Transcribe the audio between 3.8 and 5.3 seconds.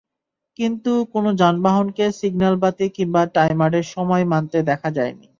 সময় মানতে দেখা যায়নি।